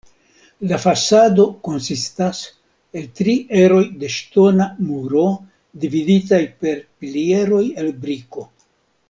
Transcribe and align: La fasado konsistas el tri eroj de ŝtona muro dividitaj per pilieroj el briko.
La 0.69 0.77
fasado 0.83 1.43
konsistas 1.67 2.39
el 3.01 3.05
tri 3.19 3.35
eroj 3.65 3.83
de 4.05 4.11
ŝtona 4.15 4.67
muro 4.89 5.27
dividitaj 5.85 6.41
per 6.65 6.83
pilieroj 7.05 7.63
el 7.85 7.95
briko. 8.07 8.49